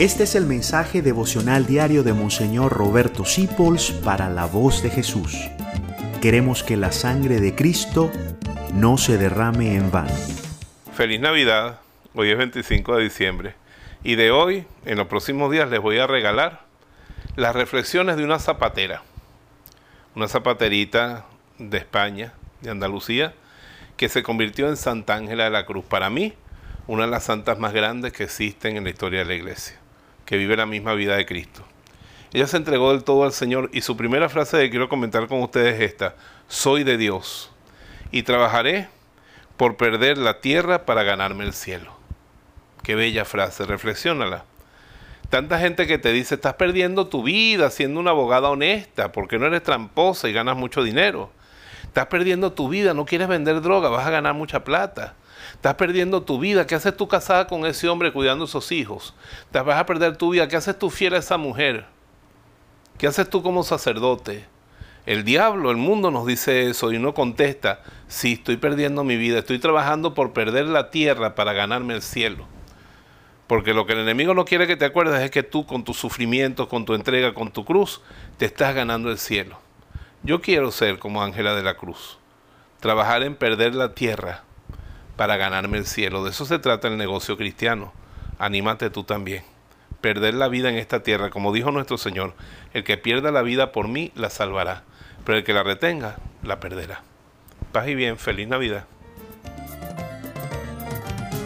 [0.00, 5.36] Este es el mensaje devocional diario de Monseñor Roberto Sipols para la voz de Jesús.
[6.22, 8.10] Queremos que la sangre de Cristo
[8.72, 10.14] no se derrame en vano.
[10.94, 11.80] Feliz Navidad,
[12.14, 13.54] hoy es 25 de diciembre
[14.02, 16.62] y de hoy, en los próximos días, les voy a regalar
[17.36, 19.02] las reflexiones de una zapatera,
[20.14, 21.26] una zapaterita
[21.58, 22.32] de España,
[22.62, 23.34] de Andalucía,
[23.98, 25.84] que se convirtió en Santa Ángela de la Cruz.
[25.84, 26.32] Para mí,
[26.86, 29.76] una de las santas más grandes que existen en la historia de la iglesia
[30.30, 31.64] que vive la misma vida de Cristo.
[32.32, 35.42] Ella se entregó del todo al Señor y su primera frase que quiero comentar con
[35.42, 36.14] ustedes es esta,
[36.46, 37.50] soy de Dios
[38.12, 38.88] y trabajaré
[39.56, 41.96] por perder la tierra para ganarme el cielo.
[42.84, 44.44] Qué bella frase, reflexiónala.
[45.30, 49.46] Tanta gente que te dice, estás perdiendo tu vida siendo una abogada honesta, porque no
[49.46, 51.32] eres tramposa y ganas mucho dinero.
[51.82, 55.16] Estás perdiendo tu vida, no quieres vender droga, vas a ganar mucha plata.
[55.54, 56.66] Estás perdiendo tu vida.
[56.66, 59.14] ¿Qué haces tú casada con ese hombre cuidando a esos hijos?
[59.50, 60.48] Te vas a perder tu vida.
[60.48, 61.86] ¿Qué haces tú fiel a esa mujer?
[62.98, 64.44] ¿Qué haces tú como sacerdote?
[65.06, 69.38] El diablo, el mundo nos dice eso y uno contesta, sí, estoy perdiendo mi vida,
[69.38, 72.46] estoy trabajando por perder la tierra para ganarme el cielo.
[73.46, 75.96] Porque lo que el enemigo no quiere que te acuerdes es que tú con tus
[75.96, 78.02] sufrimientos, con tu entrega, con tu cruz,
[78.36, 79.58] te estás ganando el cielo.
[80.22, 82.18] Yo quiero ser como Ángela de la Cruz,
[82.78, 84.44] trabajar en perder la tierra
[85.20, 86.24] para ganarme el cielo.
[86.24, 87.92] De eso se trata el negocio cristiano.
[88.38, 89.42] Anímate tú también.
[90.00, 92.32] Perder la vida en esta tierra, como dijo nuestro Señor,
[92.72, 94.84] el que pierda la vida por mí la salvará,
[95.26, 97.02] pero el que la retenga la perderá.
[97.70, 98.86] Paz y bien, feliz Navidad.